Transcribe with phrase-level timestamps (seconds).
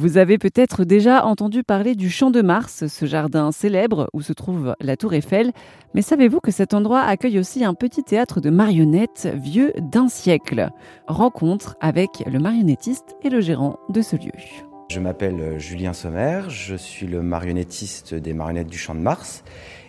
[0.00, 4.32] Vous avez peut-être déjà entendu parler du Champ de Mars, ce jardin célèbre où se
[4.32, 5.52] trouve la Tour Eiffel.
[5.92, 10.70] Mais savez-vous que cet endroit accueille aussi un petit théâtre de marionnettes vieux d'un siècle?
[11.06, 14.69] Rencontre avec le marionnettiste et le gérant de ce lieu.
[14.90, 19.44] Je m'appelle Julien Sommer, je suis le marionnettiste des marionnettes du Champ de Mars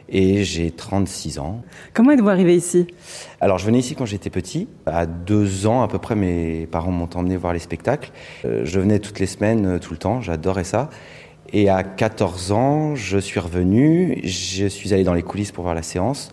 [0.10, 1.64] et j'ai 36 ans.
[1.96, 2.86] Comment êtes-vous arrivé ici?
[3.40, 4.68] Alors je venais ici quand j'étais petit.
[4.86, 8.12] À deux ans à peu près, mes parents m'ont emmené voir les spectacles.
[8.46, 10.92] Euh, je venais toutes les semaines, euh, tout le temps, j'adorais ça.
[11.52, 15.74] Et à 14 ans, je suis revenu, je suis allé dans les coulisses pour voir
[15.74, 16.32] la séance.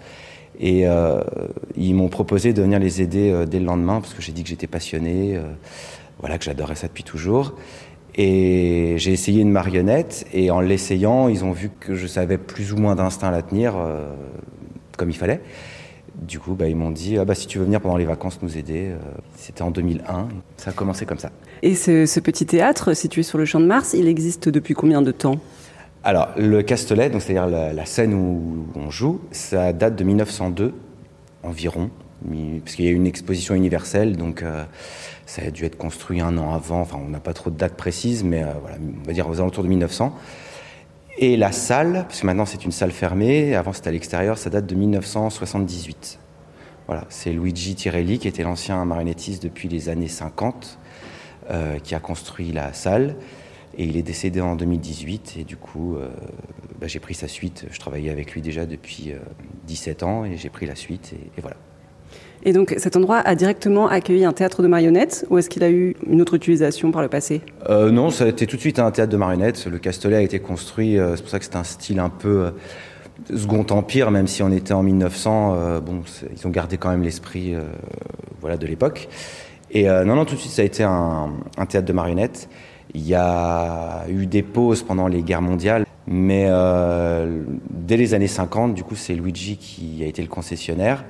[0.60, 1.22] Et euh,
[1.74, 4.50] ils m'ont proposé de venir les aider dès le lendemain parce que j'ai dit que
[4.50, 5.40] j'étais passionné,
[6.18, 7.54] voilà que j'adorais ça depuis toujours.
[8.14, 12.72] Et j'ai essayé une marionnette et en l'essayant, ils ont vu que je savais plus
[12.72, 14.12] ou moins d'instinct la tenir euh,
[14.96, 15.40] comme il fallait.
[16.20, 18.40] Du coup, bah, ils m'ont dit ah, bah, si tu veux venir pendant les vacances
[18.42, 18.88] nous aider.
[18.88, 18.98] Euh,
[19.36, 20.28] c'était en 2001.
[20.56, 21.30] Ça a commencé comme ça.
[21.62, 25.12] Et ce, petit théâtre situé sur le Champ de Mars, il existe depuis combien de
[25.12, 25.36] temps?
[26.02, 30.72] Alors, le Castelet, c'est-à-dire la, scène où on joue, ça date de 1902
[31.42, 31.90] environ
[32.24, 34.64] parce qu'il y a eu une exposition universelle, donc euh,
[35.26, 36.80] ça a dû être construit un an avant.
[36.80, 38.52] Enfin, on n'a pas trop de date précise, mais euh,
[39.02, 40.14] on va dire aux alentours de 1900.
[41.18, 44.50] Et la salle, parce que maintenant c'est une salle fermée, avant c'était à l'extérieur, ça
[44.50, 46.18] date de 1978.
[46.86, 50.78] Voilà, c'est Luigi Tirelli qui était l'ancien marionnettiste depuis les années 50,
[51.50, 53.16] euh, qui a construit la salle.
[53.76, 55.98] Et il est décédé en 2018 et du coup,
[56.80, 57.66] bah, j'ai pris sa suite.
[57.70, 59.12] Je travaillais avec lui déjà depuis
[59.68, 61.56] 17 ans et j'ai pris la suite et voilà.
[62.44, 65.70] Et donc cet endroit a directement accueilli un théâtre de marionnettes ou est-ce qu'il a
[65.70, 67.42] eu une autre utilisation par le passé?
[67.68, 69.66] Euh, Non, ça a été tout de suite un théâtre de marionnettes.
[69.66, 72.44] Le Castellet a été construit, euh, c'est pour ça que c'est un style un peu
[72.44, 72.50] euh,
[73.36, 75.80] Second Empire, même si on était en 1900.
[75.80, 76.02] bon,
[76.34, 77.54] ils ont gardé quand même l'esprit
[78.40, 79.08] voilà, de l'époque.
[79.72, 82.48] Et non, non, tout de suite ça a été un, un, théâtre de marionnettes.
[82.94, 85.84] Il y a eu des pauses pendant les guerres mondiales.
[86.06, 86.48] Mais
[87.70, 91.04] dès les années 50, du coup, c'est Luigi qui a été le concessionnaire.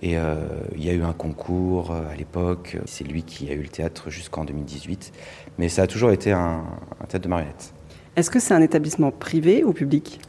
[0.00, 0.36] Et euh,
[0.76, 2.76] il y a eu un concours euh, à l'époque.
[2.86, 5.12] C'est lui qui a eu le théâtre jusqu'en 2018.
[5.58, 6.64] Mais ça a toujours été un,
[7.08, 7.74] théâtre de marionnettes.
[8.14, 10.20] Est-ce que c'est un établissement privé ou public?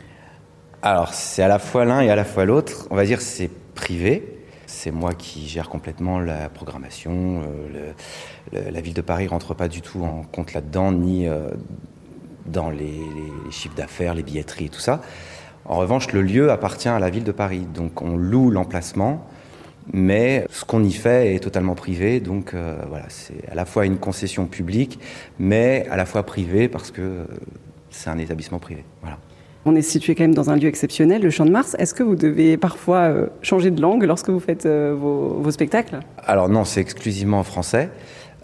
[0.81, 2.87] Alors, c'est à la fois l'un et à la fois l'autre.
[2.89, 4.35] On va dire c'est privé.
[4.65, 7.43] C'est moi qui gère complètement la programmation.
[7.75, 7.91] Euh,
[8.71, 11.27] la ville de Paris rentre pas du tout en compte là-dedans, ni
[12.45, 15.01] dans les, les chiffres d'affaires, les billetteries et tout ça.
[15.65, 17.67] En revanche, le lieu appartient à la ville de Paris.
[17.73, 19.27] Donc on loue l'emplacement
[19.93, 23.85] mais ce qu'on y fait est totalement privé, donc euh, voilà, c'est à la fois
[23.85, 24.99] une concession publique,
[25.39, 27.23] mais à la fois privée parce que euh,
[27.89, 28.83] c'est un établissement privé.
[29.01, 29.17] Voilà.
[29.65, 31.75] On est situé quand même dans un lieu exceptionnel, le Champ de Mars.
[31.79, 35.99] Est-ce que vous devez parfois euh, changer de langue lorsque vous faites vos, spectacles?
[36.23, 37.89] Alors non, c'est exclusivement en français.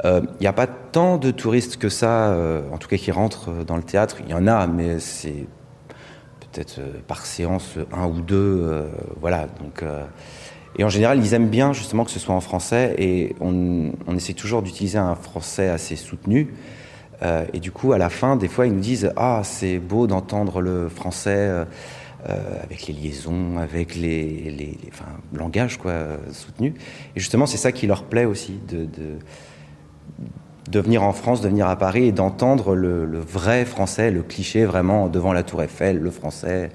[0.03, 2.38] Il n'y a pas tant de touristes que ça,
[2.72, 4.17] en tout cas qui rentrent dans le théâtre.
[4.25, 5.47] Il y en a, mais c'est
[6.41, 8.85] peut-être par séance un ou deux.
[9.19, 9.83] voilà, donc
[10.78, 14.34] et en général, ils aiment bien justement que ce soit en français et on, essaie
[14.34, 16.53] toujours d'utiliser un français assez soutenu.
[17.22, 20.06] Euh, et du coup, à la fin, des fois, ils nous disent Ah, c'est beau
[20.06, 21.66] d'entendre le français euh,
[22.30, 25.94] euh, avec les liaisons, avec les, les, enfin, langage quoi,
[26.34, 26.74] soutenu.
[27.16, 28.86] Et justement, c'est ça qui leur plaît aussi, de,
[30.69, 34.24] de, venir en France, de venir à Paris et d'entendre le, le, vrai français, le
[34.24, 36.69] cliché vraiment devant la Tour Eiffel, le français.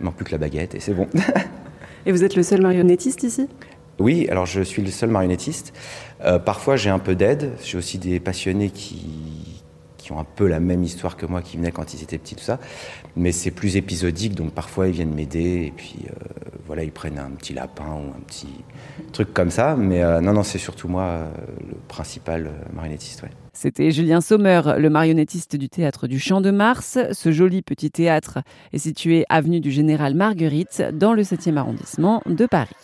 [0.00, 1.06] Il manque plus que la baguette et c'est bon.
[2.06, 3.48] Et vous êtes le seul marionnettiste ici?
[3.98, 5.72] Oui, alors je suis le seul marionnettiste.
[6.24, 7.52] Euh, parfois j'ai un peu d'aide.
[7.62, 9.51] J'ai aussi des passionnés qui,
[10.02, 12.34] qui ont un peu la même histoire que moi, qui venaient quand ils étaient petits,
[12.34, 12.58] tout ça.
[13.16, 16.14] Mais c'est plus épisodique, donc parfois ils viennent m'aider et puis euh,
[16.66, 18.48] voilà, ils prennent un petit lapin ou un petit
[19.12, 19.76] truc comme ça.
[19.76, 21.28] Mais euh, non, non, c'est surtout moi
[21.60, 23.22] le principal marionnettiste.
[23.22, 23.30] Ouais.
[23.54, 26.98] C'était Julien Sommer, le marionnettiste du théâtre du Champ de Mars.
[27.12, 28.38] Ce joli petit théâtre
[28.72, 32.74] est situé avenue du Général Marguerite dans le 7e arrondissement de Paris.